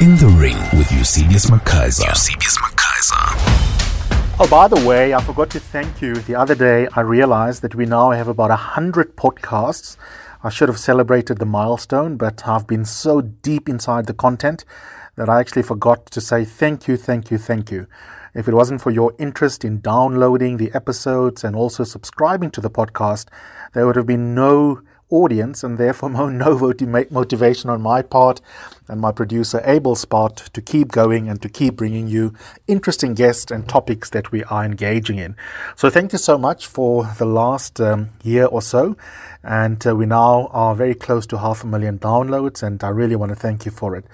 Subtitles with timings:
[0.00, 2.06] In the Ring with Eusebius McKaiser.
[2.06, 4.38] Eusebius McKaiser.
[4.38, 6.14] Oh, by the way, I forgot to thank you.
[6.14, 9.96] The other day, I realized that we now have about 100 podcasts.
[10.44, 14.64] I should have celebrated the milestone, but I've been so deep inside the content
[15.16, 17.88] that I actually forgot to say thank you, thank you, thank you.
[18.34, 22.70] If it wasn't for your interest in downloading the episodes and also subscribing to the
[22.70, 23.26] podcast,
[23.74, 24.80] there would have been no
[25.10, 26.72] audience and therefore no
[27.10, 28.40] motivation on my part
[28.88, 32.34] and my producer Abel's part to keep going and to keep bringing you
[32.66, 35.36] interesting guests and topics that we are engaging in.
[35.76, 38.96] So thank you so much for the last um, year or so.
[39.42, 43.16] And uh, we now are very close to half a million downloads, and I really
[43.16, 44.04] want to thank you for it.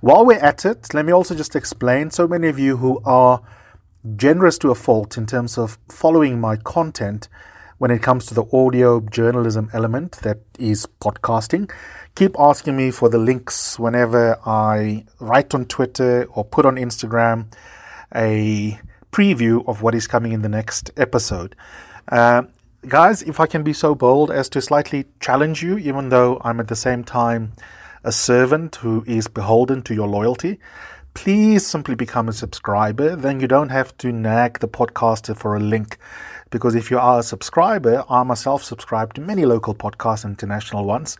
[0.00, 3.42] While we're at it, let me also just explain so many of you who are
[4.16, 7.28] generous to a fault in terms of following my content
[7.80, 11.70] when it comes to the audio journalism element that is podcasting.
[12.14, 17.46] Keep asking me for the links whenever I write on Twitter or put on Instagram
[18.14, 18.78] a
[19.12, 21.56] preview of what is coming in the next episode.
[22.08, 22.42] Uh,
[22.86, 26.60] guys, if I can be so bold as to slightly challenge you, even though I'm
[26.60, 27.52] at the same time
[28.04, 30.60] a servant who is beholden to your loyalty,
[31.14, 33.16] please simply become a subscriber.
[33.16, 35.96] Then you don't have to nag the podcaster for a link
[36.50, 41.16] because if you are a subscriber, I myself subscribe to many local podcasts, international ones,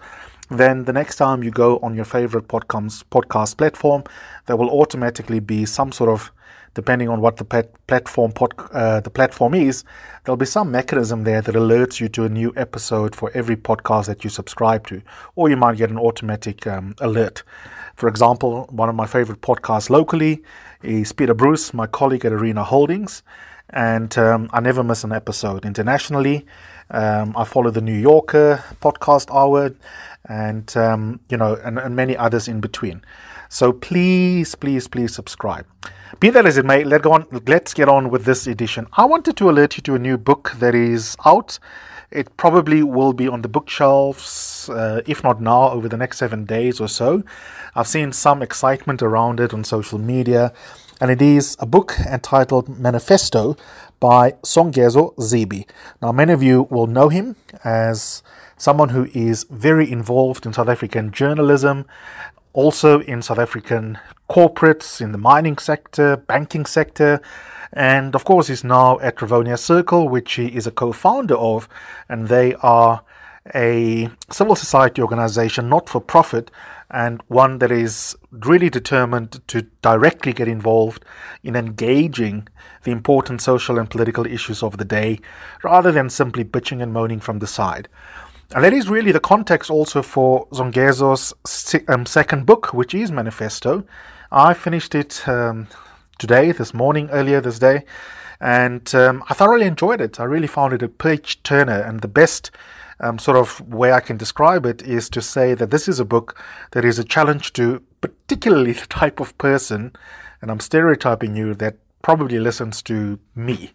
[0.50, 4.04] then the next time you go on your favorite podcast, platform,
[4.46, 6.32] there will automatically be some sort of
[6.74, 7.44] depending on what the
[7.88, 9.84] platform pod, uh, the platform is,
[10.24, 14.06] there'll be some mechanism there that alerts you to a new episode for every podcast
[14.06, 15.02] that you subscribe to,
[15.34, 17.42] or you might get an automatic um, alert.
[17.96, 20.42] For example, one of my favorite podcasts locally
[20.82, 23.22] is Peter Bruce, my colleague at Arena Holdings,
[23.70, 25.64] and um, I never miss an episode.
[25.64, 26.46] Internationally,
[26.90, 29.74] um, I follow the New Yorker podcast hour,
[30.28, 33.02] and um, you know, and, and, many others in between.
[33.48, 35.66] So please, please, please subscribe.
[36.18, 38.86] Be that as it may, let go on, let's get on with this edition.
[38.94, 41.58] I wanted to alert you to a new book that is out.
[42.10, 46.44] It probably will be on the bookshelves, uh, if not now, over the next seven
[46.44, 47.22] days or so.
[47.76, 50.52] I've seen some excitement around it on social media
[51.00, 53.56] and it is a book entitled Manifesto
[53.98, 55.66] by Songezo Zibi.
[56.02, 58.22] Now, many of you will know him as
[58.56, 61.86] someone who is very involved in South African journalism,
[62.52, 67.20] also in South African corporates, in the mining sector, banking sector,
[67.72, 71.68] and of course, he's now at Rivonia Circle, which he is a co founder of,
[72.08, 73.02] and they are
[73.54, 76.50] a civil society organization, not for profit,
[76.90, 81.04] and one that is really determined to directly get involved
[81.42, 82.48] in engaging
[82.84, 85.18] the important social and political issues of the day
[85.62, 87.88] rather than simply bitching and moaning from the side.
[88.54, 91.32] And that is really the context also for Songezo's
[91.88, 93.84] um, second book, which is Manifesto.
[94.32, 95.68] I finished it um,
[96.18, 97.84] today, this morning, earlier this day,
[98.40, 100.18] and um, I thoroughly enjoyed it.
[100.18, 102.50] I really found it a page turner and the best
[103.00, 106.04] um, sort of way I can describe it is to say that this is a
[106.04, 106.40] book
[106.72, 109.92] that is a challenge to particularly the type of person,
[110.40, 113.72] and I'm stereotyping you, that probably listens to me.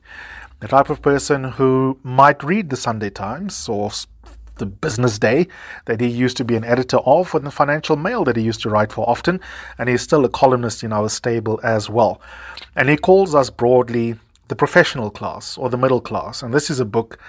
[0.59, 3.91] The type of person who might read the Sunday Times or
[4.57, 5.47] the business day
[5.85, 8.61] that he used to be an editor of, and the financial mail that he used
[8.61, 9.41] to write for often,
[9.77, 12.21] and he's still a columnist in our stable as well.
[12.75, 14.15] And he calls us broadly
[14.47, 16.41] the professional class or the middle class.
[16.41, 17.19] And this is a book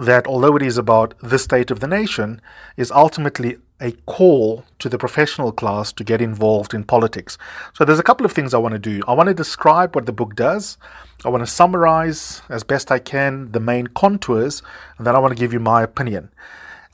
[0.00, 2.40] that, although it is about the state of the nation,
[2.76, 7.38] is ultimately a call to the professional class to get involved in politics.
[7.74, 9.02] So there's a couple of things I want to do.
[9.08, 10.76] I want to describe what the book does.
[11.24, 14.62] I want to summarize as best I can the main contours,
[14.98, 16.30] and then I want to give you my opinion.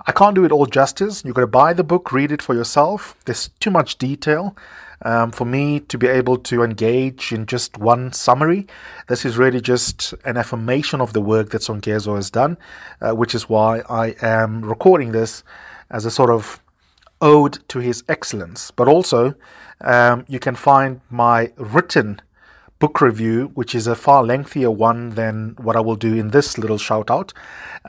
[0.07, 1.25] I can't do it all justice.
[1.25, 3.17] You've got to buy the book, read it for yourself.
[3.25, 4.57] There's too much detail
[5.03, 8.67] um, for me to be able to engage in just one summary.
[9.09, 12.57] This is really just an affirmation of the work that Songezo has done,
[13.01, 15.43] uh, which is why I am recording this
[15.91, 16.61] as a sort of
[17.21, 18.71] ode to his excellence.
[18.71, 19.35] But also,
[19.81, 22.21] um, you can find my written
[22.79, 26.59] book review, which is a far lengthier one than what I will do in this
[26.59, 27.33] little shout out.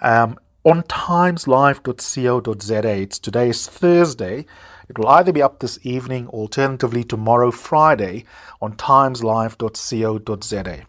[0.02, 2.88] Um, on timeslive.co.za.
[2.88, 4.46] It's today is Thursday.
[4.90, 8.24] It will either be up this evening, alternatively tomorrow, Friday,
[8.62, 10.86] on timeslive.co.za.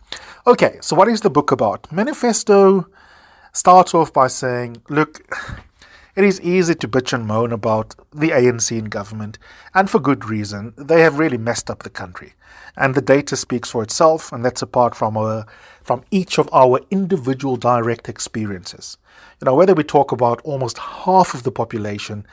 [0.47, 1.91] Okay, so what is the book about?
[1.91, 2.87] Manifesto
[3.53, 5.21] starts off by saying, look,
[6.15, 9.39] it is easy to bitch and moan about the ANC in government,
[9.75, 10.73] and for good reason.
[10.77, 12.35] They have really messed up the country.
[12.77, 15.47] And the data speaks for itself, and that's apart from our
[15.83, 18.99] from each of our individual direct experiences.
[19.41, 22.27] You know, whether we talk about almost half of the population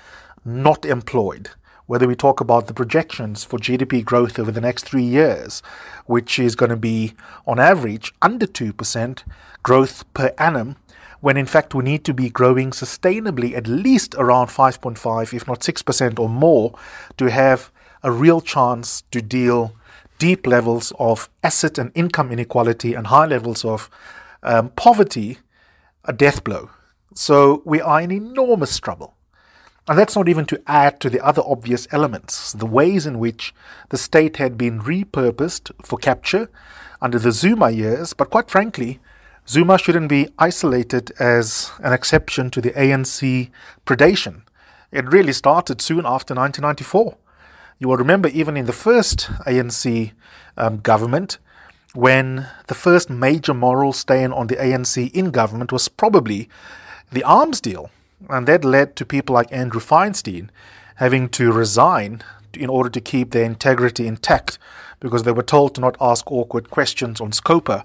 [0.45, 1.49] not employed,
[1.87, 5.63] whether we talk about the projections for GDP growth over the next three years,
[6.05, 7.13] which is going to be
[7.47, 9.23] on average under 2%
[9.63, 10.75] growth per annum,
[11.21, 15.61] when in fact we need to be growing sustainably at least around 5.5, if not
[15.61, 16.77] 6% or more,
[17.17, 17.71] to have
[18.03, 19.75] a real chance to deal
[20.19, 23.89] deep levels of asset and income inequality and high levels of
[24.43, 25.39] um, poverty
[26.05, 26.69] a death blow.
[27.15, 29.14] So we are in enormous trouble.
[29.87, 33.53] And that's not even to add to the other obvious elements, the ways in which
[33.89, 36.49] the state had been repurposed for capture
[37.01, 38.99] under the Zuma years, but quite frankly,
[39.47, 43.49] Zuma shouldn't be isolated as an exception to the ANC
[43.85, 44.41] predation.
[44.91, 47.15] It really started soon after 1994.
[47.77, 50.11] You will remember, even in the first ANC
[50.57, 51.37] um, government,
[51.93, 56.49] when the first major moral stain on the ANC in government was probably
[57.11, 57.91] the arms deal.
[58.29, 60.49] And that led to people like Andrew Feinstein
[60.95, 62.23] having to resign
[62.53, 64.57] in order to keep their integrity intact
[64.99, 67.83] because they were told to not ask awkward questions on SCOPA,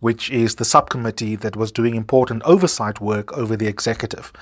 [0.00, 4.32] which is the subcommittee that was doing important oversight work over the executive.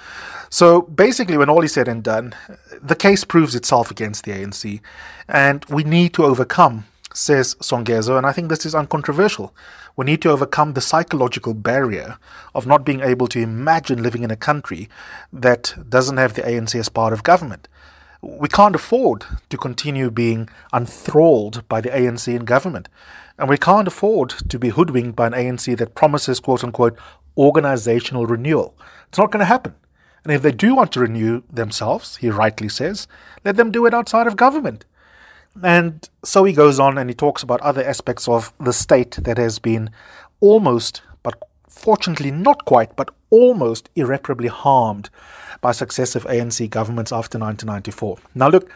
[0.51, 2.35] So basically, when all is said and done,
[2.83, 4.81] the case proves itself against the ANC,
[5.29, 6.85] and we need to overcome
[7.15, 9.55] says Songezo, and I think this is uncontroversial.
[9.97, 12.19] We need to overcome the psychological barrier
[12.55, 14.89] of not being able to imagine living in a country
[15.33, 17.69] that doesn't have the ANC as part of government.
[18.23, 22.89] We can't afford to continue being enthralled by the ANC in government.
[23.39, 26.97] And we can't afford to be hoodwinked by an ANC that promises, quote unquote,
[27.37, 28.75] organizational renewal.
[29.09, 29.75] It's not going to happen.
[30.25, 33.09] And if they do want to renew themselves, he rightly says,
[33.45, 34.85] let them do it outside of government.
[35.61, 39.39] And so he goes on and he talks about other aspects of the state that
[39.39, 39.91] has been
[40.41, 41.39] almost, but
[41.69, 45.11] fortunately not quite, but almost irreparably harmed
[45.61, 48.19] by successive ANC governments after 1994.
[48.35, 48.71] Now, look,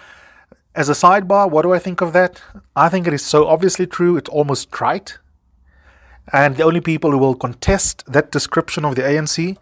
[0.74, 2.42] as a sidebar, what do I think of that?
[2.76, 5.18] I think it is so obviously true, it's almost trite.
[6.32, 9.56] And the only people who will contest that description of the ANC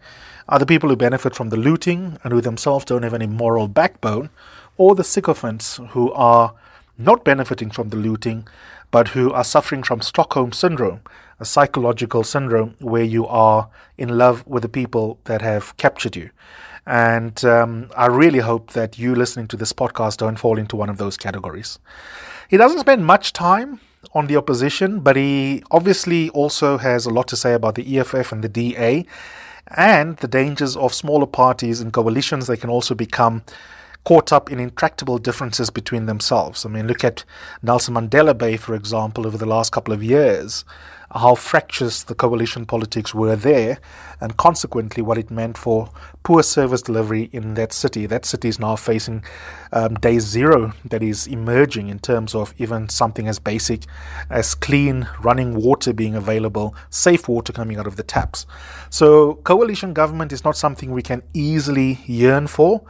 [0.49, 3.67] are the people who benefit from the looting and who themselves don't have any moral
[3.67, 4.29] backbone,
[4.77, 6.53] or the sycophants who are
[6.97, 8.47] not benefiting from the looting,
[8.91, 11.01] but who are suffering from Stockholm syndrome,
[11.39, 16.29] a psychological syndrome where you are in love with the people that have captured you.
[16.85, 20.89] And um, I really hope that you listening to this podcast don't fall into one
[20.89, 21.79] of those categories.
[22.47, 23.79] He doesn't spend much time
[24.13, 28.31] on the opposition, but he obviously also has a lot to say about the EFF
[28.31, 29.05] and the DA
[29.75, 32.45] and the dangers of smaller parties and coalitions.
[32.45, 33.43] They can also become
[34.05, 36.65] caught up in intractable differences between themselves.
[36.65, 37.25] I mean, look at
[37.61, 40.63] Nelson Mandela Bay, for example, over the last couple of years,
[41.15, 43.79] how fractious the coalition politics were there,
[44.19, 45.89] and consequently what it meant for
[46.23, 48.05] poor service delivery in that city.
[48.05, 49.23] That city is now facing
[49.71, 53.83] um, day zero that is emerging in terms of even something as basic
[54.29, 58.45] as clean running water being available, safe water coming out of the taps.
[58.89, 62.83] So, coalition government is not something we can easily yearn for.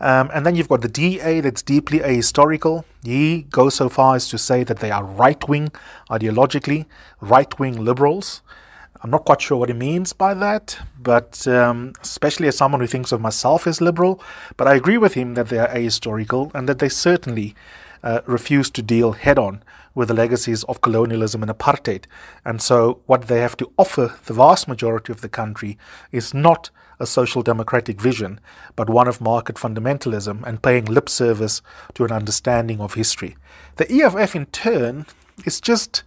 [0.00, 2.84] Um, and then you've got the DA that's deeply ahistorical.
[3.04, 5.70] He goes so far as to say that they are right wing
[6.10, 6.86] ideologically,
[7.20, 8.42] right wing liberals.
[9.02, 12.86] I'm not quite sure what he means by that, but um, especially as someone who
[12.86, 14.22] thinks of myself as liberal,
[14.56, 17.56] but I agree with him that they are ahistorical and that they certainly
[18.02, 19.62] uh, refuse to deal head on
[19.94, 22.04] with the legacies of colonialism and apartheid.
[22.44, 25.78] And so, what they have to offer the vast majority of the country
[26.10, 28.40] is not a social democratic vision,
[28.76, 31.60] but one of market fundamentalism and paying lip service
[31.94, 33.36] to an understanding of history.
[33.76, 35.06] The EFF, in turn,
[35.44, 36.04] is just,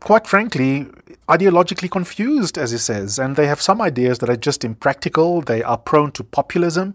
[0.00, 0.86] quite frankly,
[1.28, 5.62] ideologically confused, as he says, and they have some ideas that are just impractical, they
[5.62, 6.94] are prone to populism,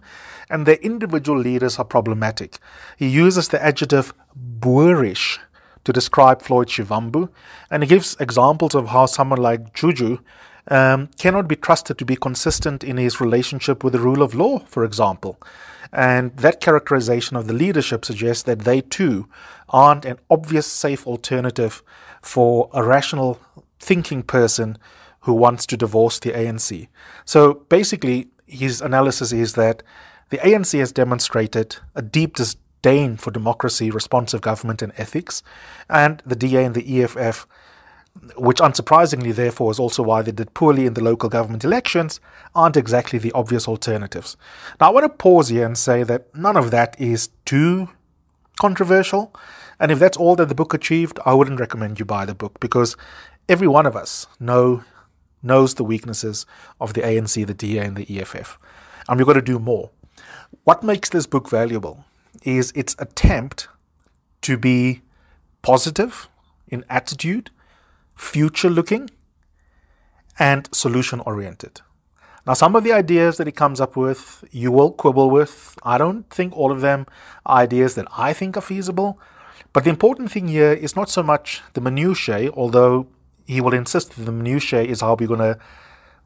[0.49, 2.57] and their individual leaders are problematic.
[2.97, 5.39] He uses the adjective boorish
[5.83, 7.29] to describe Floyd Shivambu,
[7.69, 10.19] and he gives examples of how someone like Juju
[10.67, 14.59] um, cannot be trusted to be consistent in his relationship with the rule of law,
[14.59, 15.37] for example.
[15.91, 19.27] And that characterization of the leadership suggests that they too
[19.69, 21.83] aren't an obvious safe alternative
[22.21, 23.39] for a rational
[23.79, 24.77] thinking person
[25.21, 26.87] who wants to divorce the ANC.
[27.25, 29.83] So basically, his analysis is that
[30.29, 35.43] the ANC has demonstrated a deep disdain for democracy, responsive government, and ethics,
[35.89, 37.47] and the DA and the EFF
[38.35, 42.19] which unsurprisingly, therefore, is also why they did poorly in the local government elections,
[42.53, 44.35] aren't exactly the obvious alternatives.
[44.79, 47.89] Now, I want to pause here and say that none of that is too
[48.59, 49.33] controversial.
[49.81, 52.59] And if that's all that the book achieved, I wouldn't recommend you buy the book
[52.59, 52.95] because
[53.49, 54.83] every one of us know
[55.41, 56.45] knows the weaknesses
[56.79, 58.59] of the ANC, the DA, and the EFF.
[59.09, 59.89] And we've got to do more.
[60.65, 62.05] What makes this book valuable
[62.43, 63.67] is its attempt
[64.41, 65.01] to be
[65.63, 66.29] positive
[66.67, 67.49] in attitude,
[68.15, 69.09] future looking,
[70.37, 71.81] and solution oriented.
[72.45, 75.75] Now, some of the ideas that he comes up with, you will quibble with.
[75.81, 77.07] I don't think all of them
[77.47, 79.19] are ideas that I think are feasible.
[79.73, 83.07] But the important thing here is not so much the minutiae, although
[83.45, 85.59] he will insist that the minutiae is how we're going to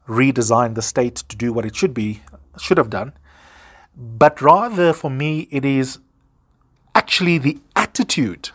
[0.08, 2.22] redesign the state to do what it should be,
[2.58, 3.12] should have done.
[3.96, 5.98] But rather, for me, it is
[6.94, 8.50] actually the attitude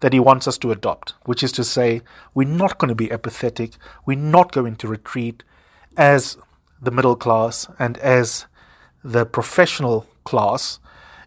[0.00, 2.02] that he wants us to adopt, which is to say,
[2.34, 3.72] we're not going to be apathetic,
[4.04, 5.42] we're not going to retreat
[5.96, 6.36] as
[6.80, 8.46] the middle class and as
[9.02, 10.78] the professional class,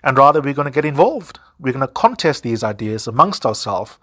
[0.04, 1.40] and rather we're going to get involved.
[1.60, 3.98] We're going to contest these ideas amongst ourselves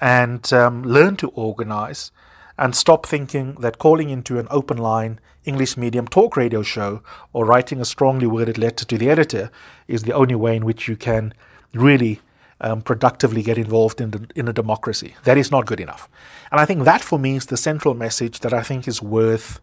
[0.00, 2.10] and um, learn to organize
[2.58, 7.02] and stop thinking that calling into an open line English medium talk radio show
[7.32, 9.50] or writing a strongly worded letter to the editor
[9.86, 11.32] is the only way in which you can
[11.72, 12.20] really
[12.60, 15.14] um, productively get involved in, the, in a democracy.
[15.22, 16.08] That is not good enough.
[16.50, 19.60] And I think that for me is the central message that I think is worth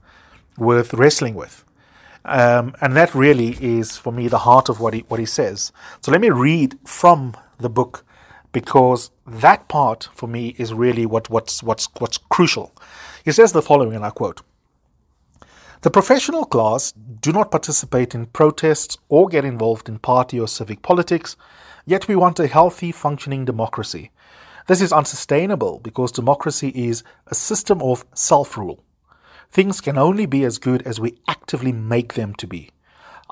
[0.57, 1.64] worth wrestling with.
[2.25, 5.71] Um, and that really is, for me, the heart of what he, what he says.
[6.01, 8.03] So let me read from the book
[8.51, 12.73] because that part, for me, is really what, what's, what's, what's crucial.
[13.23, 14.41] He says the following, and I quote
[15.81, 20.81] The professional class do not participate in protests or get involved in party or civic
[20.81, 21.37] politics,
[21.85, 24.11] yet we want a healthy, functioning democracy.
[24.67, 28.84] This is unsustainable because democracy is a system of self rule.
[29.51, 32.71] Things can only be as good as we actively make them to be.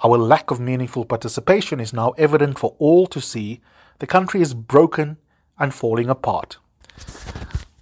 [0.04, 3.62] Our lack of meaningful participation is now evident for all to see.
[4.00, 5.18] The country is broken
[5.60, 6.58] and falling apart.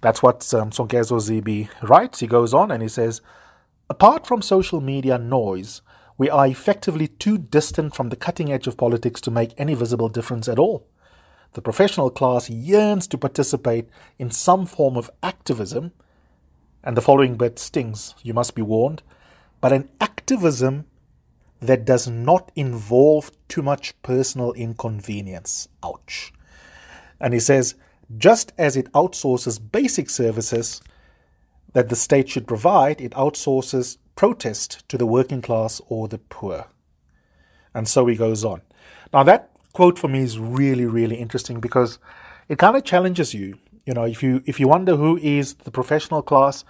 [0.02, 2.20] That's what um, Songezo Zibi writes.
[2.20, 3.20] He goes on and he says,
[3.88, 5.80] Apart from social media noise,
[6.18, 10.08] we are effectively too distant from the cutting edge of politics to make any visible
[10.08, 10.86] difference at all.
[11.54, 15.92] The professional class yearns to participate in some form of activism,
[16.84, 19.02] and the following bit stings, you must be warned,
[19.60, 20.86] but an activism
[21.60, 25.68] that does not involve too much personal inconvenience.
[25.82, 26.32] Ouch.
[27.20, 27.76] And he says,
[28.18, 30.82] just as it outsources basic services
[31.72, 36.66] that the state should provide, it outsources protest to the working class or the poor.
[37.74, 38.62] And so he goes on.
[39.12, 41.98] Now, that quote for me is really, really interesting because
[42.48, 45.70] it kind of challenges you you know, if you if you wonder who is the
[45.70, 46.64] professional class,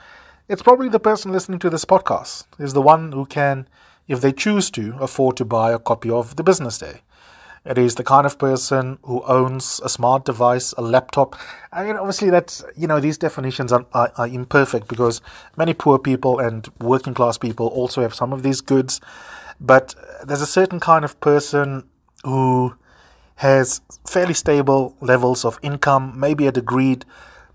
[0.48, 2.44] it's probably the person listening to this podcast.
[2.58, 3.68] Is the one who can,
[4.08, 7.02] if they choose to, afford to buy a copy of the Business Day.
[7.64, 11.36] It is the kind of person who owns a smart device, a laptop.
[11.72, 15.20] I mean, obviously, that's you know these definitions are, are, are imperfect because
[15.56, 19.00] many poor people and working class people also have some of these goods.
[19.60, 19.94] But
[20.26, 21.84] there's a certain kind of person
[22.24, 22.74] who
[23.36, 27.04] has fairly stable levels of income, maybe a degreed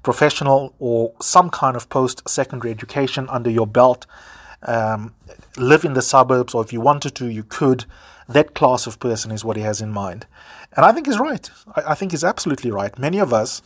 [0.03, 4.05] professional or some kind of post secondary education under your belt,
[4.63, 5.13] um,
[5.57, 7.85] live in the suburbs, or if you wanted to, you could.
[8.29, 10.25] That class of person is what he has in mind.
[10.75, 11.49] And I think he's right.
[11.75, 12.97] I, I think he's absolutely right.
[12.97, 13.61] Many of us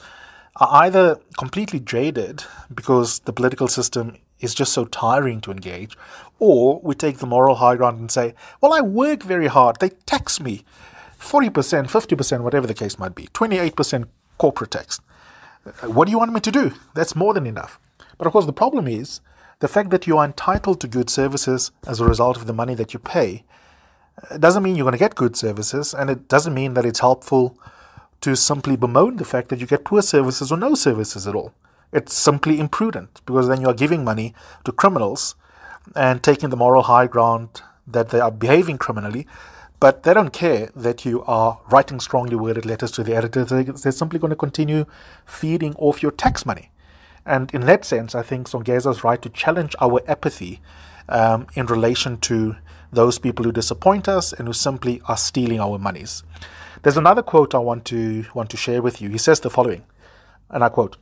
[0.58, 5.98] are either completely jaded because the political system is just so tiring to engage,
[6.40, 9.90] or we take the moral high ground and say, Well, I work very hard, they
[9.90, 10.66] tax me.
[11.22, 14.06] 40%, 50%, whatever the case might be, 28%
[14.38, 15.00] corporate tax.
[15.66, 16.72] Uh, what do you want me to do?
[16.96, 17.80] That's more than enough.
[18.18, 19.22] But of course, the problem is
[19.60, 22.74] the fact that you are entitled to good services as a result of the money
[22.76, 23.44] that you pay
[24.30, 27.00] uh, doesn't mean you're going to get good services, and it doesn't mean that it's
[27.00, 27.58] helpful
[28.22, 31.54] to simply bemoan the fact that you get poor services or no services at all.
[31.94, 35.36] It's simply imprudent because then you are giving money to criminals
[35.96, 39.28] and taking the moral high ground that they are behaving criminally
[39.82, 43.44] but they don't care that you are writing strongly worded letters to the editor.
[43.44, 44.86] They're simply going to continue
[45.26, 46.72] feeding off your tax money.
[47.26, 50.62] And in that sense, I think is right to challenge our apathy
[51.10, 52.56] um, in relation to
[52.94, 56.24] those people who disappoint us and who simply are stealing our monies.
[56.84, 59.10] There's another quote I want to want to share with you.
[59.10, 59.84] He says the following,
[60.52, 60.98] and I quote: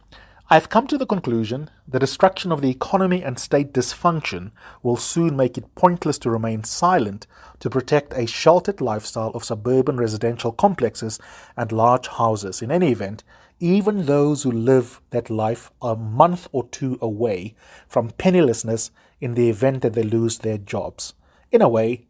[0.51, 4.49] I have come to the conclusion the destruction of the economy and state dysfunction
[4.81, 7.27] will soon make it pointless to remain silent
[7.59, 11.19] to protect a sheltered lifestyle of suburban residential complexes
[11.55, 12.63] and large houses.
[12.63, 13.23] In any event,
[13.59, 17.53] even those who live that life are a month or two away
[17.87, 18.89] from pennilessness
[19.21, 21.13] in the event that they lose their jobs.
[21.51, 22.07] In a way,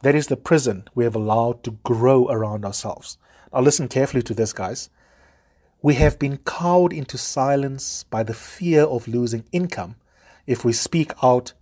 [0.00, 3.18] that is the prison we have allowed to grow around ourselves.
[3.52, 4.88] Now, listen carefully to this, guys.
[5.84, 9.96] We have been cowed into silence by the fear of losing income
[10.46, 11.54] if we speak out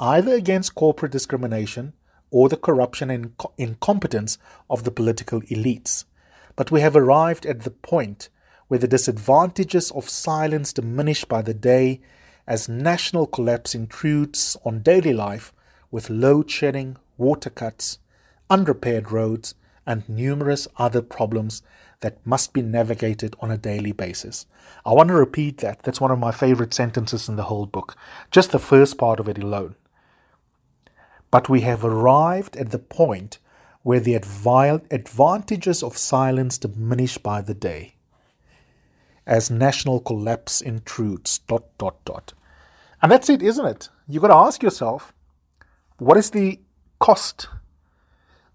[0.00, 1.92] either against corporate discrimination
[2.32, 4.36] or the corruption and incompetence
[4.68, 6.04] of the political elites.
[6.56, 8.28] but we have arrived at the point
[8.66, 12.00] where the disadvantages of silence diminish by the day
[12.48, 15.52] as national collapse intrudes on daily life
[15.90, 17.98] with load shedding, water cuts,
[18.50, 19.54] unrepaired roads,
[19.86, 21.62] and numerous other problems
[22.00, 24.46] that must be navigated on a daily basis.
[24.84, 25.82] I want to repeat that.
[25.82, 27.96] That's one of my favorite sentences in the whole book,
[28.30, 29.76] just the first part of it alone.
[31.30, 33.38] But we have arrived at the point
[33.82, 37.94] where the advantages of silence diminish by the day
[39.26, 41.38] as national collapse intrudes.
[41.38, 42.32] Dot, dot, dot.
[43.00, 43.88] And that's it, isn't it?
[44.08, 45.12] You've got to ask yourself
[45.98, 46.60] what is the
[46.98, 47.48] cost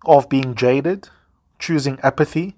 [0.06, 1.10] of being jaded,
[1.60, 2.56] choosing apathy,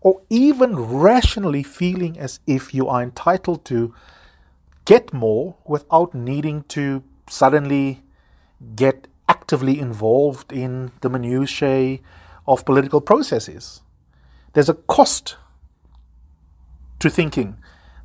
[0.00, 3.94] or even rationally feeling as if you are entitled to
[4.84, 8.02] get more without needing to suddenly
[8.74, 11.98] get actively involved in the minutiae
[12.46, 13.82] of political processes.
[14.52, 15.36] There's a cost
[16.98, 17.56] to thinking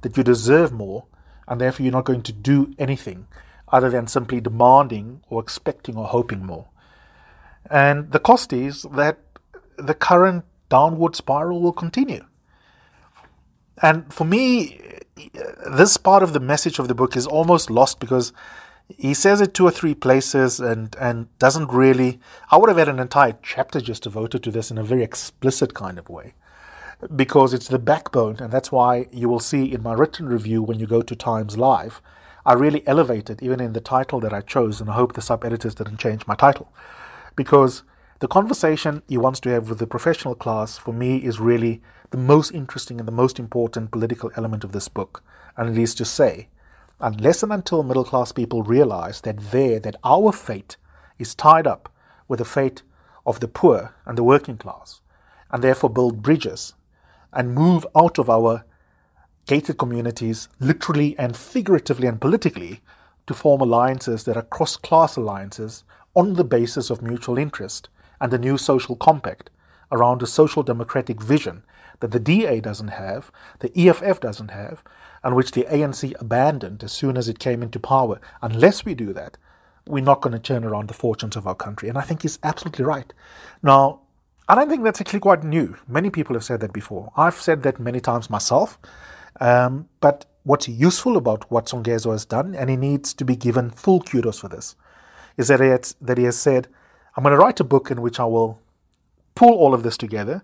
[0.02, 1.06] that you deserve more
[1.48, 3.28] and therefore you're not going to do anything
[3.70, 6.68] other than simply demanding or expecting or hoping more.
[7.70, 9.20] And the cost is that
[9.78, 12.26] the current downward spiral will continue.
[13.82, 14.82] And for me,
[15.72, 18.34] this part of the message of the book is almost lost because
[18.98, 22.20] he says it two or three places and, and doesn't really.
[22.52, 25.74] I would have had an entire chapter just devoted to this in a very explicit
[25.74, 26.34] kind of way
[27.16, 30.80] because it's the backbone, and that's why you will see in my written review when
[30.80, 32.02] you go to Times Live,
[32.46, 35.22] I really elevate it even in the title that I chose, and I hope the
[35.22, 36.72] sub editors didn't change my title
[37.36, 37.84] because
[38.20, 42.18] the conversation he wants to have with the professional class, for me, is really the
[42.18, 45.24] most interesting and the most important political element of this book.
[45.56, 46.48] And it is to say,
[47.00, 50.78] unless and until middle class people realize that their, that our fate
[51.20, 51.94] is tied up
[52.28, 52.82] with the fate
[53.24, 55.02] of the poor and the working class,
[55.52, 56.74] and therefore build bridges
[57.32, 58.66] and move out of our
[59.46, 62.82] gated communities, literally and figuratively and politically,
[63.28, 65.84] to form alliances that are cross class alliances
[66.16, 69.50] on the basis of mutual interest and a new social compact
[69.92, 71.64] around a social democratic vision
[72.00, 74.84] that the DA doesn't have, the EFF doesn't have,
[75.24, 78.20] and which the ANC abandoned as soon as it came into power.
[78.42, 79.38] Unless we do that,
[79.88, 81.90] we're not going to turn around the fortunes of our country.
[81.90, 83.12] And I think he's absolutely right.
[83.64, 84.02] Now,
[84.48, 85.76] I don't think that's actually quite new.
[85.88, 87.12] Many people have said that before.
[87.18, 88.78] I've said that many times myself.
[89.40, 93.70] Um, but what's useful about what Songezo has done, and he needs to be given
[93.70, 94.76] full kudos for this,
[95.36, 96.68] is that he, has, that he has said,
[97.18, 98.62] I'm going to write a book in which I will
[99.34, 100.44] pull all of this together,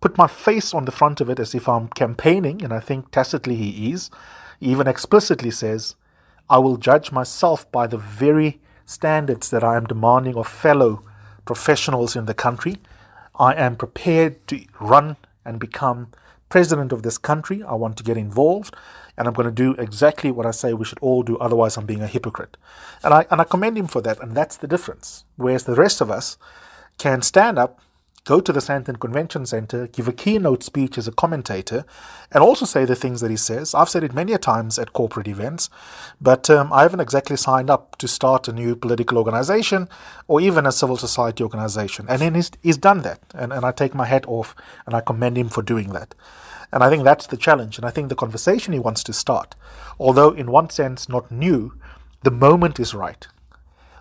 [0.00, 3.12] put my face on the front of it as if I'm campaigning, and I think
[3.12, 4.10] tacitly he is.
[4.58, 5.94] He even explicitly says,
[6.50, 11.04] I will judge myself by the very standards that I am demanding of fellow
[11.44, 12.78] professionals in the country.
[13.38, 16.08] I am prepared to run and become
[16.48, 17.62] president of this country.
[17.62, 18.74] I want to get involved
[19.18, 21.86] and I'm going to do exactly what I say we should all do, otherwise, I'm
[21.86, 22.56] being a hypocrite.
[23.02, 25.24] And I, and I commend him for that, and that's the difference.
[25.36, 26.38] Whereas the rest of us
[26.98, 27.80] can stand up,
[28.24, 31.84] go to the Sandton Convention Center, give a keynote speech as a commentator,
[32.30, 33.74] and also say the things that he says.
[33.74, 35.68] I've said it many a times at corporate events,
[36.20, 39.88] but um, I haven't exactly signed up to start a new political organization
[40.28, 42.06] or even a civil society organization.
[42.08, 44.54] And then he's, he's done that, and, and I take my hat off
[44.86, 46.14] and I commend him for doing that.
[46.72, 47.78] And I think that's the challenge.
[47.78, 49.54] And I think the conversation he wants to start,
[49.98, 51.74] although in one sense not new,
[52.22, 53.26] the moment is right.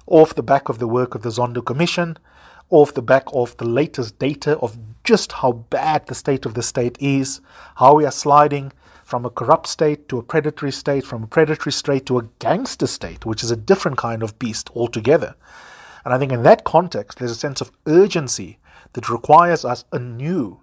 [0.06, 2.17] Off the back of the work of the Zondo Commission,
[2.69, 6.63] off the back of the latest data of just how bad the state of the
[6.63, 7.39] state is,
[7.75, 11.71] how we are sliding from a corrupt state to a predatory state, from a predatory
[11.71, 15.34] state to a gangster state, which is a different kind of beast altogether.
[16.03, 18.60] And I think in that context, there's a sense of urgency
[18.93, 20.60] that requires us anew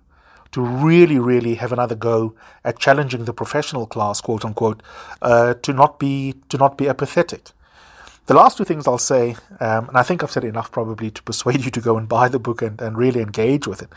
[0.55, 2.33] to really, really have another go
[2.65, 4.81] at challenging the professional class, quote unquote,
[5.21, 7.51] uh, to not be to not be apathetic.
[8.27, 11.23] The last two things I'll say, um, and I think I've said enough probably to
[11.25, 13.89] persuade you to go and buy the book and, and really engage with it,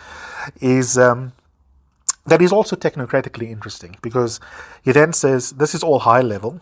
[0.59, 1.33] is um,
[2.25, 4.39] that is also technocratically interesting because
[4.83, 6.59] he then says this is all high level,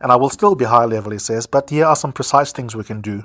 [0.00, 2.74] and I will still be high level, he says, but here are some precise things
[2.74, 3.22] we can do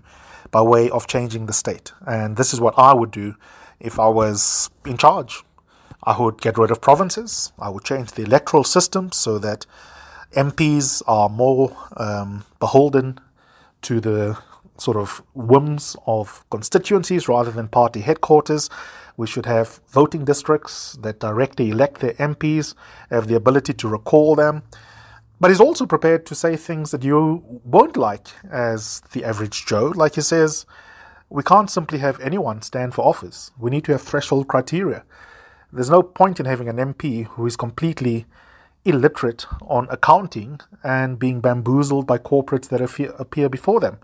[0.51, 1.91] by way of changing the state.
[2.05, 3.33] And this is what I would do
[3.79, 5.43] if I was in charge
[6.05, 7.53] I would get rid of provinces.
[7.57, 9.65] I would change the electoral system so that
[10.33, 13.19] MPs are more um, beholden
[13.83, 14.37] to the
[14.77, 18.69] sort of whims of constituencies rather than party headquarters.
[19.15, 22.73] We should have voting districts that directly elect their MPs,
[23.09, 24.63] have the ability to recall them.
[25.39, 29.93] But he's also prepared to say things that you won't like as the average Joe.
[29.95, 30.65] Like he says,
[31.29, 33.51] we can't simply have anyone stand for office.
[33.57, 35.03] We need to have threshold criteria
[35.73, 38.25] There's no point in having an MP who is completely
[38.85, 42.81] illiterate on accounting and being bamboozled by corporates that
[43.19, 43.97] appear before them.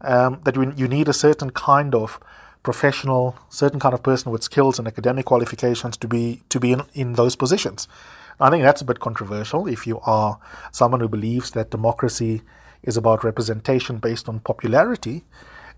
[0.00, 2.20] Um, that you need a certain kind of
[2.62, 6.82] professional, certain kind of person with skills and academic qualifications to be to be in,
[6.94, 7.88] in those positions.
[8.40, 10.38] I think that's a bit controversial if you are
[10.70, 12.42] someone who believes that democracy
[12.82, 15.24] is about representation based on popularity.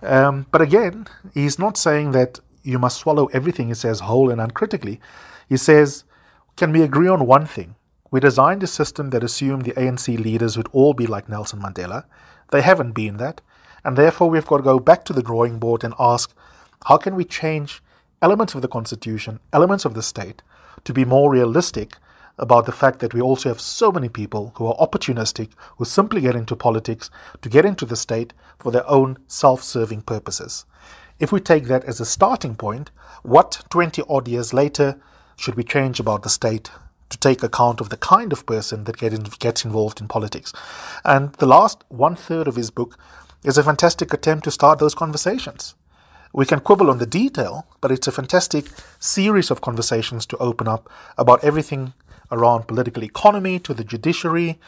[0.03, 4.41] Um, but again, he's not saying that you must swallow everything he says whole and
[4.41, 5.01] uncritically.
[5.49, 6.05] He says,
[6.57, 7.77] can we agree on one thing?
[8.11, 12.05] We designed a system that assumed the ANC leaders would all be like Nelson Mandela.
[12.51, 13.41] They haven't been that.
[13.85, 16.35] And therefore, we've got to go back to the drawing board and ask
[16.87, 17.83] how can we change
[18.23, 20.43] elements of the Constitution, elements of the state,
[20.85, 21.97] to be more realistic
[22.39, 26.21] about the fact that we also have so many people who are opportunistic, who simply
[26.21, 27.11] get into politics
[27.43, 30.65] to get into the state for their own self serving purposes.
[31.19, 32.91] If we take that as a starting point,
[33.23, 35.01] what 20 odd years later
[35.37, 36.71] should we change about the state
[37.11, 40.53] to take account of the kind of person that get in, gets involved in politics?
[41.05, 42.99] And the last one third of his book
[43.45, 45.77] is a fantastic attempt to start those conversations.
[46.33, 48.67] We can quibble on the detail, but it's a fantastic
[48.99, 51.93] series of conversations to open up about everything
[52.33, 54.59] around political economy to the judiciary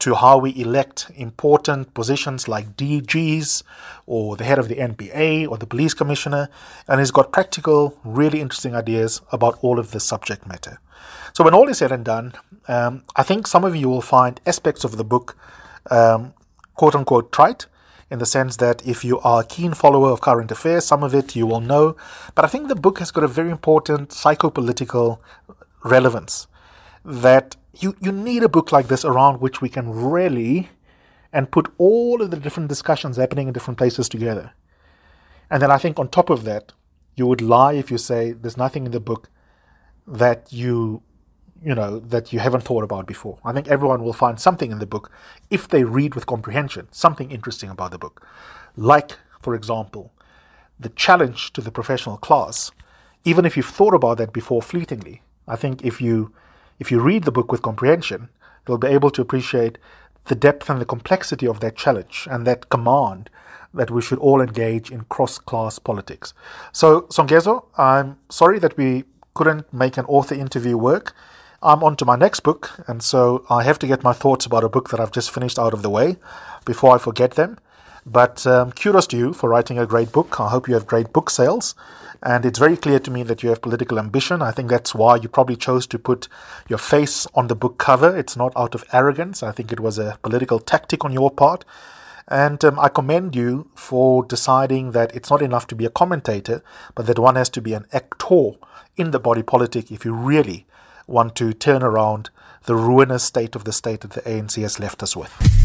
[0.00, 3.62] to how we elect important positions like DGs
[4.06, 6.48] or the head of the NPA or the police commissioner.
[6.86, 10.80] And he's got practical, really interesting ideas about all of this subject matter.
[11.32, 12.34] So, when all is said and done,
[12.68, 15.36] um, I think some of you will find aspects of the book
[15.90, 16.34] um,
[16.74, 17.66] quote unquote trite
[18.10, 21.14] in the sense that if you are a keen follower of current affairs, some of
[21.14, 21.96] it you will know.
[22.34, 25.18] But I think the book has got a very important psychopolitical
[25.84, 26.46] relevance
[27.04, 30.70] that you, you need a book like this around which we can really
[31.32, 34.52] and put all of the different discussions happening in different places together.
[35.50, 36.72] And then I think on top of that,
[37.16, 39.28] you would lie if you say there's nothing in the book
[40.06, 41.02] that you
[41.60, 43.38] you know that you haven't thought about before.
[43.44, 45.10] I think everyone will find something in the book
[45.50, 48.24] if they read with comprehension, something interesting about the book.
[48.76, 50.12] Like, for example,
[50.78, 52.70] the challenge to the professional class,
[53.24, 55.22] even if you've thought about that before fleetingly.
[55.48, 56.32] I think if you
[56.78, 58.28] if you read the book with comprehension,
[58.66, 59.78] you'll be able to appreciate
[60.26, 63.30] the depth and the complexity of that challenge and that command
[63.74, 66.32] that we should all engage in cross class politics.
[66.72, 71.14] So, Songezo, I'm sorry that we couldn't make an author interview work.
[71.62, 74.64] I'm on to my next book, and so I have to get my thoughts about
[74.64, 76.16] a book that I've just finished out of the way
[76.64, 77.58] before I forget them.
[78.10, 80.40] But um, kudos to you for writing a great book.
[80.40, 81.74] I hope you have great book sales.
[82.22, 84.42] And it's very clear to me that you have political ambition.
[84.42, 86.26] I think that's why you probably chose to put
[86.68, 88.16] your face on the book cover.
[88.16, 89.42] It's not out of arrogance.
[89.42, 91.64] I think it was a political tactic on your part.
[92.26, 96.62] And um, I commend you for deciding that it's not enough to be a commentator,
[96.94, 98.52] but that one has to be an actor
[98.96, 100.66] in the body politic if you really
[101.06, 102.30] want to turn around
[102.64, 105.57] the ruinous state of the state that the ANC has left us with.